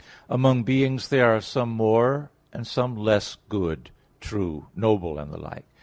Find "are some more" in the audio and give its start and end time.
1.35-2.31